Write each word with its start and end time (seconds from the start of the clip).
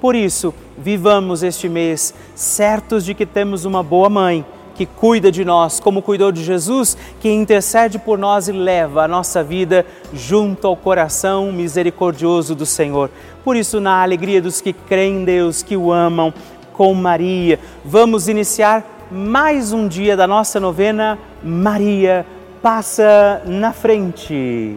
por 0.00 0.14
isso, 0.14 0.52
vivamos 0.76 1.42
este 1.42 1.68
mês 1.68 2.14
certos 2.34 3.04
de 3.04 3.14
que 3.14 3.24
temos 3.24 3.64
uma 3.64 3.82
boa 3.82 4.08
mãe 4.08 4.44
que 4.74 4.84
cuida 4.84 5.32
de 5.32 5.42
nós, 5.44 5.80
como 5.80 6.02
cuidou 6.02 6.30
de 6.30 6.44
Jesus, 6.44 6.96
que 7.18 7.30
intercede 7.30 7.98
por 7.98 8.18
nós 8.18 8.46
e 8.46 8.52
leva 8.52 9.04
a 9.04 9.08
nossa 9.08 9.42
vida 9.42 9.86
junto 10.12 10.66
ao 10.66 10.76
coração 10.76 11.50
misericordioso 11.50 12.54
do 12.54 12.66
Senhor. 12.66 13.10
Por 13.42 13.56
isso, 13.56 13.80
na 13.80 14.02
alegria 14.02 14.40
dos 14.42 14.60
que 14.60 14.74
creem 14.74 15.22
em 15.22 15.24
Deus, 15.24 15.62
que 15.62 15.76
o 15.76 15.90
amam, 15.90 16.32
com 16.74 16.92
Maria, 16.92 17.58
vamos 17.82 18.28
iniciar 18.28 18.84
mais 19.10 19.72
um 19.72 19.88
dia 19.88 20.14
da 20.14 20.26
nossa 20.26 20.60
novena 20.60 21.18
Maria 21.42 22.26
passa 22.60 23.42
na 23.46 23.72
frente. 23.72 24.76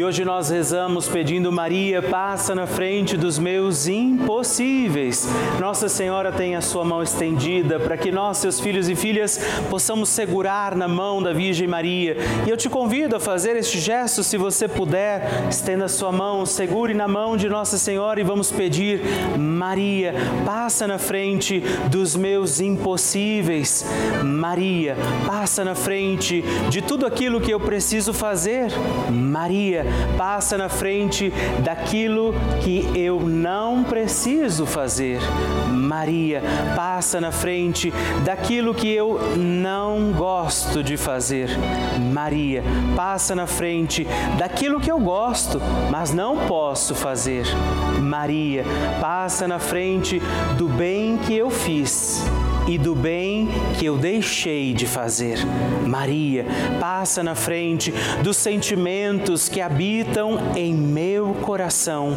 E 0.00 0.02
hoje 0.02 0.24
nós 0.24 0.48
rezamos 0.48 1.06
pedindo 1.06 1.52
Maria, 1.52 2.00
passa 2.00 2.54
na 2.54 2.66
frente 2.66 3.18
dos 3.18 3.38
meus 3.38 3.86
impossíveis. 3.86 5.28
Nossa 5.60 5.90
Senhora 5.90 6.32
tem 6.32 6.56
a 6.56 6.62
sua 6.62 6.86
mão 6.86 7.02
estendida 7.02 7.78
para 7.78 7.98
que 7.98 8.10
nós, 8.10 8.38
seus 8.38 8.58
filhos 8.58 8.88
e 8.88 8.96
filhas, 8.96 9.38
possamos 9.68 10.08
segurar 10.08 10.74
na 10.74 10.88
mão 10.88 11.22
da 11.22 11.34
Virgem 11.34 11.68
Maria. 11.68 12.16
E 12.46 12.48
eu 12.48 12.56
te 12.56 12.66
convido 12.66 13.14
a 13.14 13.20
fazer 13.20 13.56
este 13.56 13.78
gesto, 13.78 14.24
se 14.24 14.38
você 14.38 14.66
puder, 14.66 15.46
estenda 15.50 15.84
a 15.84 15.88
sua 15.88 16.10
mão, 16.10 16.46
segure 16.46 16.94
na 16.94 17.06
mão 17.06 17.36
de 17.36 17.46
Nossa 17.50 17.76
Senhora 17.76 18.18
e 18.18 18.24
vamos 18.24 18.50
pedir: 18.50 19.02
Maria, 19.38 20.14
passa 20.46 20.86
na 20.86 20.96
frente 20.96 21.60
dos 21.90 22.16
meus 22.16 22.58
impossíveis. 22.58 23.84
Maria, 24.24 24.96
passa 25.26 25.62
na 25.62 25.74
frente 25.74 26.42
de 26.70 26.80
tudo 26.80 27.04
aquilo 27.04 27.38
que 27.38 27.50
eu 27.50 27.60
preciso 27.60 28.14
fazer. 28.14 28.70
Maria, 29.10 29.89
passa 30.16 30.56
na 30.56 30.68
frente 30.68 31.32
daquilo 31.62 32.34
que 32.62 32.90
eu 32.94 33.20
não 33.20 33.84
preciso 33.84 34.66
fazer. 34.66 35.20
Maria, 35.68 36.42
passa 36.76 37.20
na 37.20 37.32
frente 37.32 37.92
daquilo 38.24 38.74
que 38.74 38.88
eu 38.88 39.18
não 39.36 40.12
gosto 40.12 40.82
de 40.82 40.96
fazer. 40.96 41.50
Maria, 42.12 42.62
passa 42.94 43.34
na 43.34 43.46
frente 43.46 44.06
daquilo 44.38 44.80
que 44.80 44.90
eu 44.90 44.98
gosto, 44.98 45.60
mas 45.90 46.12
não 46.12 46.46
posso 46.46 46.94
fazer. 46.94 47.46
Maria, 48.00 48.64
passa 49.00 49.46
na 49.46 49.58
frente 49.58 50.20
do 50.56 50.68
bem 50.68 51.18
que 51.18 51.36
eu 51.36 51.50
fiz 51.50 52.24
e 52.66 52.78
do 52.78 52.94
bem 52.94 53.48
que 53.78 53.86
eu 53.86 53.96
deixei 53.96 54.72
de 54.72 54.86
fazer. 54.86 55.38
Maria, 55.86 56.46
passa 56.78 57.22
na 57.22 57.34
frente 57.34 57.92
dos 58.22 58.36
sentimentos 58.36 59.48
que 59.48 59.60
habitam 59.60 60.38
em 60.56 60.74
meu 60.74 61.34
coração. 61.42 62.16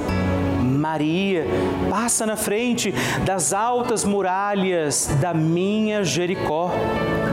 Maria, 0.63 1.45
passa 1.89 2.25
na 2.25 2.35
frente 2.35 2.93
das 3.25 3.53
altas 3.53 4.03
muralhas 4.03 5.09
da 5.21 5.33
minha 5.33 6.03
Jericó. 6.03 6.71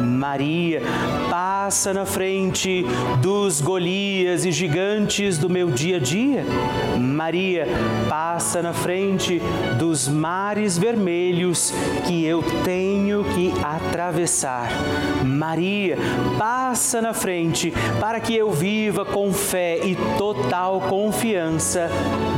Maria, 0.01 0.83
passa 1.29 1.93
na 1.93 2.05
frente 2.05 2.85
dos 3.21 3.61
Golias 3.61 4.45
e 4.45 4.53
gigantes 4.53 5.39
do 5.39 5.49
meu 5.49 5.71
dia 5.71 5.97
a 5.97 6.01
dia. 6.01 6.45
Maria, 6.99 7.67
passa 8.09 8.63
na 8.63 8.73
frente 8.73 9.41
dos 9.79 10.09
mares 10.09 10.77
vermelhos 10.77 11.73
que 12.07 12.25
eu 12.25 12.43
tenho 12.65 13.00
que 13.35 13.53
atravessar. 13.65 14.69
Maria, 15.25 15.97
passa 16.39 17.01
na 17.01 17.15
frente 17.15 17.73
para 17.99 18.21
que 18.21 18.35
eu 18.35 18.51
viva 18.51 19.05
com 19.05 19.33
fé 19.33 19.79
e 19.85 19.97
total 20.19 20.83
confiança 20.83 21.89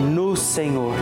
no 0.00 0.37
Senhor. 0.37 0.94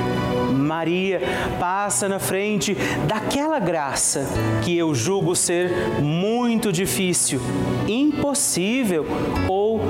Maria 0.52 1.20
passa 1.58 2.08
na 2.08 2.18
frente 2.18 2.76
daquela 3.06 3.58
graça 3.58 4.26
que 4.62 4.76
eu 4.76 4.94
julgo 4.94 5.36
ser 5.36 5.70
muito 6.00 6.72
difícil, 6.72 7.40
impossível 7.86 9.06
ou 9.48 9.80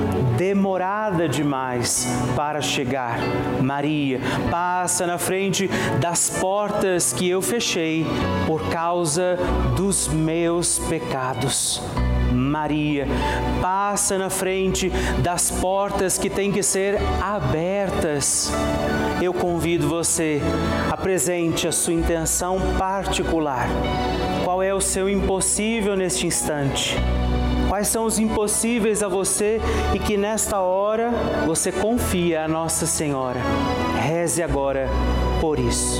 demorada 0.41 1.29
demais 1.29 2.07
para 2.35 2.61
chegar. 2.61 3.19
Maria 3.61 4.19
passa 4.49 5.05
na 5.05 5.19
frente 5.19 5.67
das 5.99 6.31
portas 6.31 7.13
que 7.13 7.29
eu 7.29 7.43
fechei 7.43 8.07
por 8.47 8.67
causa 8.69 9.37
dos 9.77 10.07
meus 10.07 10.79
pecados. 10.79 11.79
Maria 12.33 13.05
passa 13.61 14.17
na 14.17 14.31
frente 14.31 14.89
das 15.21 15.51
portas 15.51 16.17
que 16.17 16.27
têm 16.27 16.51
que 16.51 16.63
ser 16.63 16.97
abertas. 17.21 18.51
Eu 19.21 19.35
convido 19.35 19.87
você, 19.87 20.41
apresente 20.89 21.67
a 21.67 21.71
sua 21.71 21.93
intenção 21.93 22.57
particular. 22.79 23.67
Qual 24.43 24.63
é 24.63 24.73
o 24.73 24.81
seu 24.81 25.07
impossível 25.07 25.95
neste 25.95 26.25
instante? 26.25 26.97
Quais 27.81 27.89
são 27.89 28.05
os 28.05 28.19
impossíveis 28.19 29.01
a 29.01 29.07
você 29.07 29.59
e 29.95 29.97
que 29.97 30.15
nesta 30.15 30.59
hora 30.59 31.09
você 31.47 31.71
confia 31.71 32.43
a 32.43 32.47
Nossa 32.47 32.85
Senhora? 32.85 33.41
Reze 33.99 34.43
agora 34.43 34.87
por 35.41 35.57
isso. 35.57 35.99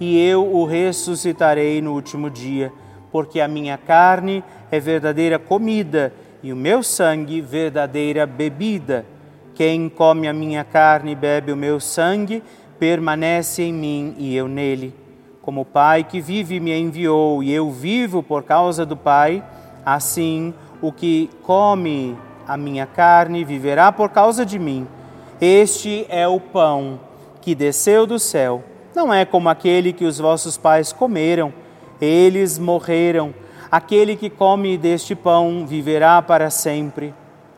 e 0.00 0.18
eu 0.18 0.44
o 0.52 0.64
ressuscitarei 0.64 1.80
no 1.80 1.92
último 1.92 2.28
dia, 2.28 2.72
porque 3.12 3.40
a 3.40 3.48
minha 3.48 3.78
carne 3.78 4.42
é 4.70 4.80
verdadeira 4.80 5.38
comida 5.38 6.12
e 6.42 6.52
o 6.52 6.56
meu 6.56 6.82
sangue 6.82 7.40
verdadeira 7.40 8.26
bebida. 8.26 9.06
Quem 9.54 9.88
come 9.88 10.26
a 10.26 10.32
minha 10.32 10.64
carne 10.64 11.12
e 11.12 11.14
bebe 11.14 11.52
o 11.52 11.56
meu 11.56 11.78
sangue, 11.78 12.42
permanece 12.78 13.62
em 13.62 13.72
mim 13.72 14.14
e 14.18 14.34
eu 14.34 14.48
nele. 14.48 14.94
Como 15.40 15.60
o 15.60 15.64
Pai 15.64 16.04
que 16.04 16.20
vive 16.20 16.58
me 16.58 16.76
enviou 16.76 17.42
e 17.42 17.52
eu 17.52 17.70
vivo 17.70 18.22
por 18.22 18.42
causa 18.42 18.84
do 18.84 18.96
Pai, 18.96 19.44
assim 19.86 20.52
o 20.82 20.90
que 20.90 21.30
come 21.42 22.16
a 22.46 22.56
minha 22.56 22.86
carne 22.86 23.44
viverá 23.44 23.92
por 23.92 24.10
causa 24.10 24.44
de 24.44 24.58
mim. 24.58 24.86
Este 25.40 26.06
é 26.08 26.26
o 26.26 26.40
pão 26.40 27.00
que 27.40 27.54
desceu 27.54 28.06
do 28.06 28.18
céu. 28.18 28.62
Não 28.94 29.12
é 29.12 29.24
como 29.24 29.48
aquele 29.48 29.92
que 29.92 30.04
os 30.04 30.18
vossos 30.18 30.56
pais 30.56 30.92
comeram, 30.92 31.52
eles 32.00 32.58
morreram. 32.58 33.34
Aquele 33.70 34.14
que 34.14 34.30
come 34.30 34.78
deste 34.78 35.16
pão 35.16 35.66
viverá 35.66 36.22
para 36.22 36.48
sempre. 36.48 37.12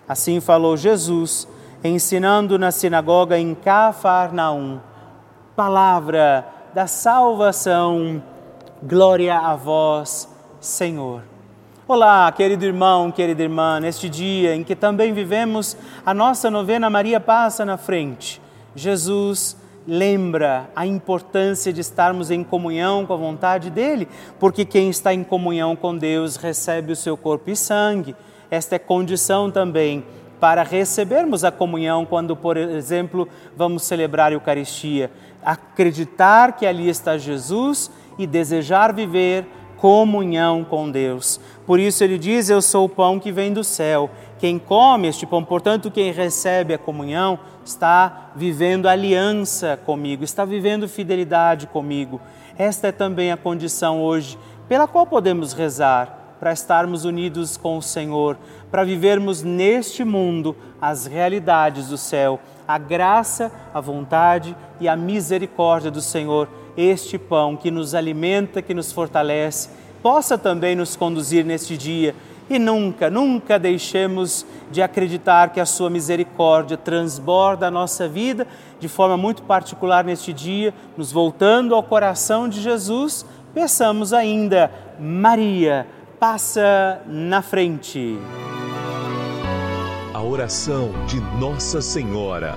Assim 0.08 0.40
falou 0.40 0.78
Jesus, 0.78 1.46
ensinando 1.84 2.58
na 2.58 2.70
sinagoga 2.70 3.38
em 3.38 3.54
Cafarnaum. 3.54 4.80
Palavra 5.54 6.46
da 6.72 6.86
salvação. 6.86 8.22
Glória 8.82 9.36
a 9.38 9.54
vós, 9.54 10.28
Senhor. 10.58 11.22
Olá, 11.86 12.32
querido 12.32 12.64
irmão, 12.64 13.12
querida 13.12 13.42
irmã, 13.42 13.78
neste 13.78 14.08
dia 14.08 14.56
em 14.56 14.64
que 14.64 14.74
também 14.74 15.12
vivemos 15.12 15.76
a 16.04 16.14
nossa 16.14 16.50
novena 16.50 16.88
Maria 16.88 17.20
Passa 17.20 17.64
na 17.64 17.76
Frente, 17.76 18.40
Jesus 18.74 19.56
lembra 19.86 20.68
a 20.74 20.86
importância 20.86 21.72
de 21.72 21.80
estarmos 21.80 22.30
em 22.30 22.42
comunhão 22.42 23.06
com 23.06 23.12
a 23.12 23.16
vontade 23.16 23.70
dele, 23.70 24.08
porque 24.38 24.64
quem 24.64 24.90
está 24.90 25.14
em 25.14 25.22
comunhão 25.22 25.76
com 25.76 25.96
Deus 25.96 26.36
recebe 26.36 26.92
o 26.92 26.96
seu 26.96 27.16
corpo 27.16 27.50
e 27.50 27.56
sangue. 27.56 28.16
Esta 28.50 28.76
é 28.76 28.78
condição 28.78 29.50
também 29.50 30.04
para 30.40 30.62
recebermos 30.62 31.44
a 31.44 31.50
comunhão 31.50 32.04
quando, 32.04 32.36
por 32.36 32.56
exemplo, 32.56 33.28
vamos 33.56 33.84
celebrar 33.84 34.30
a 34.30 34.34
Eucaristia. 34.34 35.10
Acreditar 35.44 36.52
que 36.56 36.66
ali 36.66 36.88
está 36.88 37.16
Jesus 37.16 37.90
e 38.18 38.26
desejar 38.26 38.92
viver 38.92 39.46
comunhão 39.76 40.64
com 40.64 40.90
Deus. 40.90 41.40
Por 41.66 41.78
isso 41.78 42.02
ele 42.02 42.18
diz: 42.18 42.48
Eu 42.48 42.60
sou 42.60 42.86
o 42.86 42.88
pão 42.88 43.18
que 43.18 43.32
vem 43.32 43.52
do 43.52 43.62
céu. 43.62 44.10
Quem 44.38 44.58
come 44.58 45.08
este 45.08 45.24
pão, 45.26 45.42
portanto, 45.42 45.90
quem 45.90 46.12
recebe 46.12 46.74
a 46.74 46.78
comunhão, 46.78 47.38
está 47.68 48.30
vivendo 48.34 48.88
aliança 48.88 49.78
comigo, 49.84 50.24
está 50.24 50.44
vivendo 50.44 50.88
fidelidade 50.88 51.66
comigo. 51.66 52.20
Esta 52.58 52.88
é 52.88 52.92
também 52.92 53.32
a 53.32 53.36
condição 53.36 54.02
hoje 54.02 54.38
pela 54.68 54.86
qual 54.86 55.06
podemos 55.06 55.52
rezar 55.52 56.36
para 56.38 56.52
estarmos 56.52 57.04
unidos 57.04 57.56
com 57.56 57.78
o 57.78 57.82
Senhor, 57.82 58.36
para 58.70 58.84
vivermos 58.84 59.42
neste 59.42 60.04
mundo 60.04 60.56
as 60.80 61.06
realidades 61.06 61.88
do 61.88 61.96
céu, 61.96 62.38
a 62.68 62.78
graça, 62.78 63.50
a 63.72 63.80
vontade 63.80 64.56
e 64.80 64.88
a 64.88 64.96
misericórdia 64.96 65.90
do 65.90 66.00
Senhor 66.00 66.48
este 66.76 67.16
pão 67.16 67.56
que 67.56 67.70
nos 67.70 67.94
alimenta, 67.94 68.60
que 68.60 68.74
nos 68.74 68.92
fortalece, 68.92 69.70
possa 70.02 70.36
também 70.36 70.76
nos 70.76 70.94
conduzir 70.94 71.44
neste 71.44 71.76
dia 71.76 72.14
e 72.48 72.58
nunca, 72.58 73.10
nunca 73.10 73.58
deixemos 73.58 74.46
de 74.70 74.80
acreditar 74.80 75.50
que 75.52 75.60
a 75.60 75.66
Sua 75.66 75.90
misericórdia 75.90 76.76
transborda 76.76 77.66
a 77.66 77.70
nossa 77.70 78.08
vida 78.08 78.46
de 78.78 78.88
forma 78.88 79.16
muito 79.16 79.42
particular 79.42 80.04
neste 80.04 80.32
dia, 80.32 80.72
nos 80.96 81.10
voltando 81.10 81.74
ao 81.74 81.82
coração 81.82 82.48
de 82.48 82.60
Jesus, 82.60 83.24
peçamos 83.54 84.12
ainda, 84.12 84.70
Maria, 84.98 85.86
passa 86.20 87.00
na 87.06 87.42
frente. 87.42 88.18
A 90.12 90.22
oração 90.22 90.90
de 91.06 91.20
Nossa 91.38 91.80
Senhora. 91.80 92.56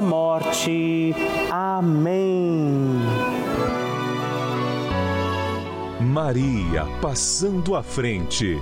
morte. 0.00 1.14
Amém. 1.50 3.00
Maria 6.00 6.84
passando 7.00 7.74
à 7.76 7.82
frente. 7.82 8.58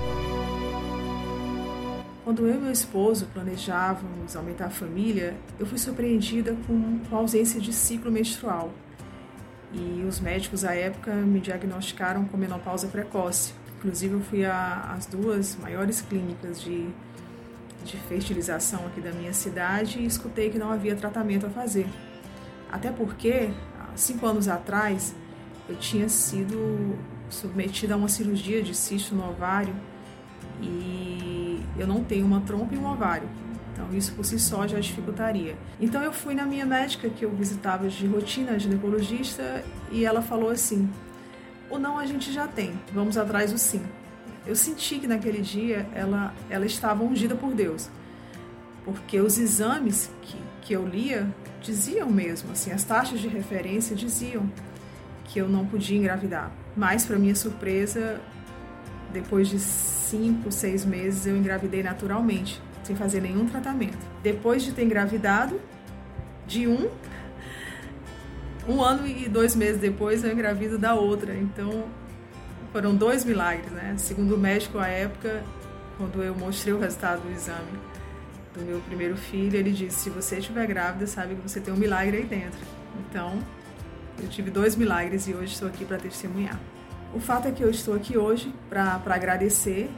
Quando 2.25 2.47
eu 2.47 2.57
e 2.57 2.59
meu 2.59 2.73
esposo 2.73 3.27
planejávamos 3.33 4.37
aumentar 4.37 4.67
a 4.67 4.71
família, 4.71 5.35
eu 5.59 5.65
fui 5.65 5.79
surpreendida 5.79 6.55
com 6.67 7.01
a 7.11 7.17
ausência 7.17 7.59
de 7.59 7.73
ciclo 7.73 8.13
menstrual 8.13 8.71
e 9.73 10.05
os 10.07 10.21
médicos 10.21 10.65
à 10.65 10.75
época 10.75 11.13
me 11.13 11.41
diagnosticaram 11.41 12.25
com 12.25 12.37
menopausa 12.37 12.87
precoce. 12.89 13.53
Inclusive, 13.79 14.15
eu 14.15 14.21
fui 14.21 14.45
às 14.45 15.07
duas 15.07 15.57
maiores 15.57 16.01
clínicas 16.01 16.61
de, 16.61 16.89
de 17.89 17.97
fertilização 17.97 18.87
aqui 18.87 19.01
da 19.01 19.11
minha 19.13 19.33
cidade 19.33 19.99
e 19.99 20.07
escutei 20.07 20.51
que 20.51 20.59
não 20.59 20.71
havia 20.71 20.95
tratamento 20.95 21.47
a 21.47 21.51
fazer. 21.51 21.87
Até 22.71 22.91
porque, 22.91 23.51
cinco 23.95 24.27
anos 24.27 24.47
atrás, 24.47 25.15
eu 25.69 25.77
tinha 25.77 26.09
sido 26.09 26.99
submetida 27.31 27.95
a 27.95 27.97
uma 27.97 28.09
cirurgia 28.09 28.63
de 28.63 28.75
cisto 28.75 29.15
no 29.15 29.29
ovário 29.29 29.75
e 30.61 31.63
eu 31.79 31.87
não 31.87 32.05
tenho 32.05 32.27
uma 32.27 32.41
trompa 32.41 32.75
e 32.75 32.79
um 32.79 32.91
ovário. 32.91 33.29
Então, 33.73 33.97
isso 33.97 34.13
por 34.13 34.25
si 34.25 34.39
só 34.39 34.67
já 34.67 34.79
dificultaria. 34.81 35.57
Então, 35.81 36.03
eu 36.03 36.13
fui 36.13 36.35
na 36.35 36.45
minha 36.45 36.67
médica, 36.67 37.09
que 37.09 37.25
eu 37.25 37.31
visitava 37.31 37.89
de 37.89 38.07
rotina, 38.07 38.59
ginecologista, 38.59 39.65
e 39.93 40.05
ela 40.05 40.21
falou 40.21 40.51
assim: 40.51 40.91
o 41.71 41.79
não 41.79 41.97
a 41.97 42.05
gente 42.05 42.33
já 42.33 42.49
tem, 42.49 42.73
vamos 42.93 43.17
atrás 43.17 43.53
do 43.53 43.59
sim. 43.59 43.83
Eu 44.49 44.57
senti 44.57 44.99
que 44.99 45.07
naquele 45.07 45.43
dia 45.43 45.87
ela, 45.95 46.35
ela 46.49 46.65
estava 46.65 47.05
ungida 47.05 47.35
por 47.35 47.53
Deus, 47.53 47.91
porque 48.83 49.21
os 49.21 49.37
exames 49.37 50.11
que, 50.23 50.39
que 50.63 50.73
eu 50.73 50.89
lia 50.89 51.29
diziam 51.61 52.09
mesmo, 52.09 52.53
assim, 52.53 52.73
as 52.73 52.83
taxas 52.83 53.21
de 53.21 53.29
referência 53.29 53.95
diziam 53.95 54.51
que 55.25 55.39
eu 55.39 55.47
não 55.47 55.67
podia 55.67 55.99
engravidar. 55.99 56.51
Mas, 56.75 57.05
para 57.05 57.19
minha 57.19 57.35
surpresa, 57.35 58.19
depois 59.13 59.49
de 59.49 59.59
cinco, 59.59 60.51
seis 60.51 60.83
meses, 60.83 61.27
eu 61.27 61.37
engravidei 61.37 61.83
naturalmente, 61.83 62.59
sem 62.83 62.97
fazer 62.97 63.21
nenhum 63.21 63.45
tratamento. 63.45 63.99
Depois 64.23 64.63
de 64.63 64.73
ter 64.73 64.85
engravidado, 64.85 65.61
de 66.47 66.67
um, 66.67 66.89
um 68.67 68.83
ano 68.83 69.07
e 69.07 69.29
dois 69.29 69.55
meses 69.55 69.79
depois, 69.79 70.25
eu 70.25 70.33
engravido 70.33 70.79
da 70.79 70.95
outra. 70.95 71.35
Então, 71.35 71.85
foram 72.73 72.95
dois 72.95 73.25
milagres, 73.25 73.71
né? 73.71 73.95
Segundo 73.99 74.35
o 74.35 74.39
médico 74.39 74.79
à 74.79 74.89
época, 74.89 75.43
quando 75.97 76.23
eu 76.23 76.35
mostrei 76.35 76.73
o 76.73 76.79
resultado 76.79 77.23
do 77.23 77.31
exame 77.31 77.79
do 78.55 78.65
meu 78.65 78.81
primeiro 78.81 79.17
filho, 79.17 79.57
ele 79.57 79.73
disse: 79.73 80.01
se 80.01 80.11
você 80.11 80.39
estiver 80.39 80.67
grávida, 80.67 81.07
sabe 81.07 81.35
que 81.35 81.43
você 81.43 81.61
tem 81.61 81.73
um 81.73 81.77
milagre 81.77 82.19
aí 82.19 82.25
dentro. 82.25 82.61
Então, 82.99 83.39
eu 84.21 84.29
tive 84.29 84.51
dois 84.51 84.77
milagres 84.77 85.29
e 85.29 85.35
hoje 85.35 85.53
estou 85.53 85.69
aqui 85.69 85.85
para 85.85 85.97
testemunhar. 85.97 86.59
O 87.15 87.21
fato 87.21 87.49
é 87.49 87.51
que 87.51 87.63
eu 87.63 87.71
estou 87.71 87.95
aqui 87.95 88.19
hoje 88.19 88.53
para 88.69 89.01
agradecer 89.07 89.91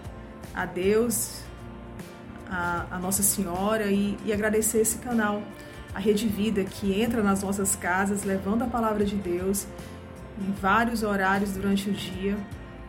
a 0.55 0.65
Deus, 0.65 1.43
a, 2.49 2.87
a 2.91 2.99
Nossa 2.99 3.23
Senhora 3.23 3.87
e, 3.87 4.17
e 4.25 4.33
agradecer 4.33 4.79
esse 4.81 4.99
canal, 4.99 5.43
a 5.95 5.99
Rede 5.99 6.27
Vida, 6.27 6.63
que 6.65 7.01
entra 7.01 7.23
nas 7.23 7.43
nossas 7.43 7.75
casas 7.75 8.23
levando 8.23 8.63
a 8.63 8.67
palavra 8.67 9.05
de 9.05 9.17
Deus 9.17 9.67
em 10.41 10.53
vários 10.53 11.03
horários 11.03 11.53
durante 11.53 11.91
o 11.91 11.93
dia, 11.93 12.37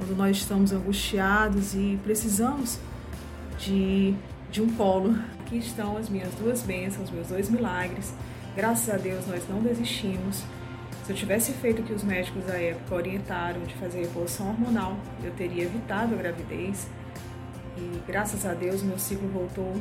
quando 0.01 0.17
nós 0.17 0.37
estamos 0.37 0.73
angustiados 0.73 1.75
e 1.75 1.99
precisamos 2.03 2.79
de, 3.59 4.15
de 4.51 4.59
um 4.59 4.73
colo. 4.73 5.15
Aqui 5.39 5.59
estão 5.59 5.95
as 5.95 6.09
minhas 6.09 6.33
duas 6.33 6.63
bênçãos, 6.63 7.11
meus 7.11 7.27
dois 7.27 7.51
milagres. 7.51 8.11
Graças 8.55 8.91
a 8.91 8.97
Deus 8.97 9.27
nós 9.27 9.47
não 9.47 9.61
desistimos. 9.61 10.43
Se 11.05 11.11
eu 11.11 11.15
tivesse 11.15 11.51
feito 11.53 11.83
o 11.83 11.85
que 11.85 11.93
os 11.93 12.03
médicos 12.03 12.43
da 12.45 12.55
época 12.55 12.95
orientaram 12.95 13.61
de 13.61 13.75
fazer 13.75 14.01
reposição 14.01 14.49
hormonal, 14.49 14.97
eu 15.23 15.31
teria 15.33 15.65
evitado 15.65 16.15
a 16.15 16.17
gravidez. 16.17 16.87
E 17.77 18.01
graças 18.07 18.43
a 18.43 18.55
Deus 18.55 18.81
meu 18.81 18.97
ciclo 18.97 19.27
voltou. 19.27 19.75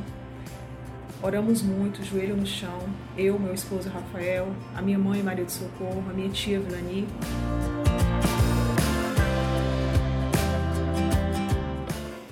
Oramos 1.22 1.62
muito, 1.62 2.04
joelho 2.04 2.36
no 2.36 2.46
chão. 2.46 2.78
Eu, 3.16 3.38
meu 3.38 3.54
esposo 3.54 3.88
Rafael, 3.88 4.48
a 4.76 4.82
minha 4.82 4.98
mãe 4.98 5.22
Maria 5.22 5.46
de 5.46 5.52
Socorro, 5.52 6.04
a 6.10 6.12
minha 6.12 6.28
tia 6.28 6.60
Vilani. 6.60 7.08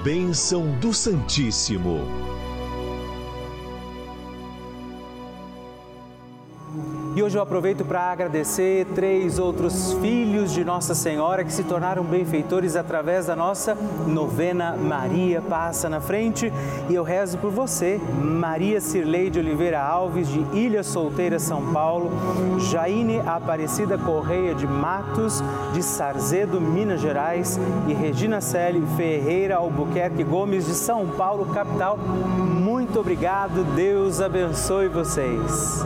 Bênção 0.04 0.68
do 0.82 0.94
Santíssimo. 0.94 2.33
E 7.16 7.22
hoje 7.22 7.38
eu 7.38 7.44
aproveito 7.44 7.86
para 7.86 8.12
agradecer 8.12 8.88
três 8.96 9.38
outros 9.38 9.94
filhos 10.02 10.52
de 10.52 10.66
Nossa 10.66 10.96
Senhora 10.96 11.44
que 11.44 11.54
se 11.54 11.64
tornaram 11.64 12.04
benfeitores 12.04 12.76
através 12.76 13.28
da 13.28 13.36
nossa 13.36 13.78
novena 14.08 14.76
Maria 14.76 15.40
Passa 15.40 15.88
na 15.88 16.02
Frente. 16.02 16.52
E 16.90 16.96
eu 16.96 17.04
rezo 17.04 17.38
por 17.38 17.52
você, 17.52 18.02
Maria 18.20 18.82
Cirlei 18.82 19.30
de 19.30 19.38
Oliveira 19.38 19.80
Alves, 19.80 20.28
de 20.28 20.40
Ilha 20.58 20.82
Solteira, 20.82 21.38
São 21.38 21.72
Paulo, 21.72 22.10
Jaine 22.72 23.20
Aparecida 23.20 23.96
Correia 23.96 24.56
de 24.56 24.66
Matos, 24.66 25.44
de 25.72 25.84
Sarzedo, 25.84 26.60
Minas 26.60 27.00
Gerais, 27.00 27.60
e 27.88 27.94
Regina 27.94 28.42
Celi 28.42 28.84
Ferreira 28.98 29.58
Albuquerque 29.58 30.24
Gomes, 30.24 30.66
de 30.66 30.74
São 30.74 31.08
Paulo, 31.10 31.46
capital. 31.54 31.96
Muito 31.96 33.00
obrigado, 33.00 33.64
Deus 33.76 34.20
abençoe 34.20 34.88
vocês 34.88 35.86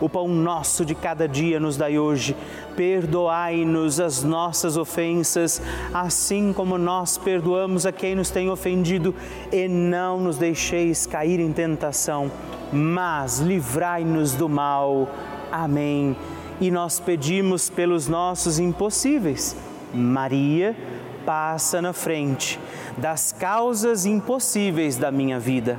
O 0.00 0.08
pão 0.08 0.28
nosso 0.28 0.84
de 0.84 0.94
cada 0.94 1.28
dia 1.28 1.60
nos 1.60 1.76
dai 1.76 1.98
hoje. 1.98 2.36
Perdoai-nos 2.76 4.00
as 4.00 4.22
nossas 4.22 4.76
ofensas, 4.76 5.62
assim 5.92 6.52
como 6.52 6.76
nós 6.76 7.16
perdoamos 7.16 7.86
a 7.86 7.92
quem 7.92 8.14
nos 8.14 8.30
tem 8.30 8.50
ofendido, 8.50 9.14
e 9.52 9.68
não 9.68 10.20
nos 10.20 10.36
deixeis 10.36 11.06
cair 11.06 11.40
em 11.40 11.52
tentação, 11.52 12.30
mas 12.72 13.38
livrai-nos 13.38 14.34
do 14.34 14.48
mal. 14.48 15.08
Amém. 15.50 16.16
E 16.60 16.70
nós 16.70 16.98
pedimos 16.98 17.70
pelos 17.70 18.08
nossos 18.08 18.58
impossíveis. 18.58 19.56
Maria, 19.92 20.76
passa 21.24 21.80
na 21.80 21.92
frente 21.92 22.58
das 22.98 23.32
causas 23.32 24.06
impossíveis 24.06 24.96
da 24.96 25.10
minha 25.10 25.38
vida. 25.38 25.78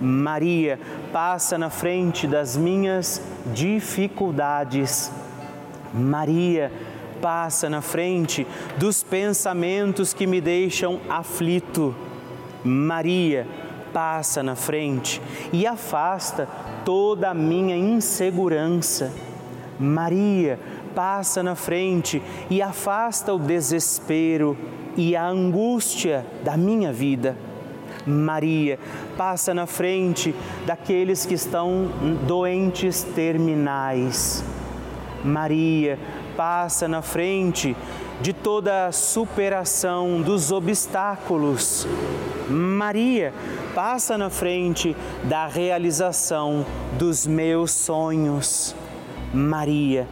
Maria, 0.00 0.78
passa 1.12 1.56
na 1.56 1.70
frente 1.70 2.26
das 2.26 2.56
minhas 2.56 3.22
dificuldades. 3.52 5.12
Maria, 5.92 6.72
passa 7.20 7.70
na 7.70 7.80
frente 7.80 8.46
dos 8.76 9.02
pensamentos 9.02 10.12
que 10.12 10.26
me 10.26 10.40
deixam 10.40 11.00
aflito. 11.08 11.94
Maria, 12.64 13.46
passa 13.92 14.42
na 14.42 14.56
frente 14.56 15.22
e 15.52 15.66
afasta 15.66 16.48
toda 16.84 17.30
a 17.30 17.34
minha 17.34 17.76
insegurança. 17.76 19.12
Maria, 19.78 20.58
passa 20.94 21.42
na 21.42 21.54
frente 21.54 22.22
e 22.50 22.60
afasta 22.60 23.32
o 23.32 23.38
desespero 23.38 24.56
e 24.96 25.16
a 25.16 25.26
angústia 25.26 26.26
da 26.44 26.56
minha 26.56 26.92
vida. 26.92 27.36
Maria, 28.06 28.78
passa 29.16 29.54
na 29.54 29.66
frente 29.66 30.34
daqueles 30.66 31.24
que 31.24 31.34
estão 31.34 31.90
doentes 32.26 33.02
terminais. 33.02 34.44
Maria, 35.24 35.98
passa 36.36 36.86
na 36.86 37.00
frente 37.00 37.76
de 38.20 38.32
toda 38.32 38.86
a 38.86 38.92
superação 38.92 40.20
dos 40.20 40.52
obstáculos. 40.52 41.86
Maria, 42.48 43.32
passa 43.74 44.18
na 44.18 44.30
frente 44.30 44.94
da 45.24 45.46
realização 45.46 46.64
dos 46.98 47.26
meus 47.26 47.70
sonhos. 47.70 48.74
Maria, 49.32 50.06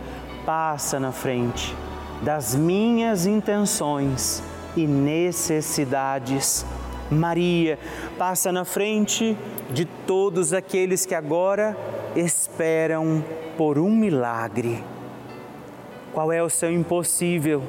passa 0.45 0.99
na 0.99 1.13
frente 1.13 1.75
das 2.23 2.55
minhas 2.55 3.27
intenções 3.27 4.43
e 4.77 4.87
necessidades. 4.87 6.65
Maria 7.13 7.79
passa 8.19 8.51
na 8.51 8.65
frente 8.65 9.37
de 9.71 9.85
todos 9.85 10.53
aqueles 10.53 11.07
que 11.07 11.15
agora 11.15 11.77
esperam 12.17 13.25
por 13.57 13.79
um 13.79 13.91
milagre. 13.95 14.83
Qual 16.13 16.31
é 16.33 16.43
o 16.43 16.51
seu 16.51 16.71
impossível? 16.71 17.63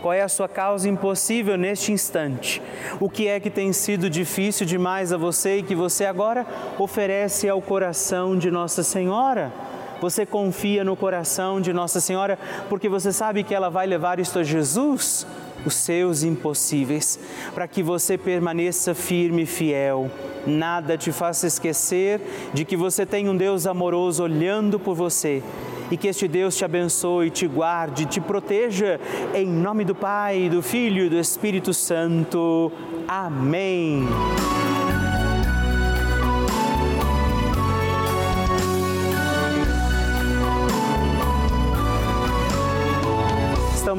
Qual 0.00 0.12
é 0.12 0.22
a 0.22 0.28
sua 0.28 0.48
causa 0.48 0.88
impossível 0.88 1.56
neste 1.56 1.90
instante? 1.90 2.62
O 3.00 3.10
que 3.10 3.26
é 3.26 3.40
que 3.40 3.50
tem 3.50 3.72
sido 3.72 4.08
difícil 4.08 4.64
demais 4.64 5.12
a 5.12 5.16
você 5.16 5.58
e 5.58 5.62
que 5.62 5.74
você 5.74 6.04
agora 6.04 6.46
oferece 6.78 7.48
ao 7.48 7.60
coração 7.60 8.38
de 8.38 8.50
Nossa 8.50 8.82
Senhora? 8.82 9.52
Você 10.00 10.26
confia 10.26 10.84
no 10.84 10.94
coração 10.94 11.60
de 11.60 11.72
Nossa 11.72 12.00
Senhora 12.00 12.38
porque 12.68 12.88
você 12.88 13.12
sabe 13.12 13.42
que 13.42 13.54
ela 13.54 13.70
vai 13.70 13.86
levar 13.86 14.20
isto 14.20 14.38
a 14.38 14.44
Jesus? 14.44 15.26
Os 15.66 15.74
seus 15.74 16.22
impossíveis, 16.22 17.18
para 17.54 17.68
que 17.68 17.82
você 17.82 18.16
permaneça 18.16 18.94
firme 18.94 19.42
e 19.42 19.46
fiel. 19.46 20.10
Nada 20.46 20.96
te 20.96 21.10
faça 21.10 21.46
esquecer 21.46 22.20
de 22.54 22.64
que 22.64 22.76
você 22.76 23.04
tem 23.04 23.28
um 23.28 23.36
Deus 23.36 23.66
amoroso 23.66 24.22
olhando 24.22 24.78
por 24.78 24.94
você 24.94 25.42
e 25.90 25.96
que 25.96 26.08
este 26.08 26.26
Deus 26.26 26.56
te 26.56 26.64
abençoe, 26.64 27.30
te 27.30 27.46
guarde, 27.46 28.06
te 28.06 28.20
proteja, 28.20 29.00
em 29.34 29.46
nome 29.46 29.84
do 29.84 29.94
Pai, 29.94 30.48
do 30.48 30.62
Filho 30.62 31.04
e 31.04 31.08
do 31.08 31.18
Espírito 31.18 31.72
Santo. 31.74 32.72
Amém. 33.08 34.06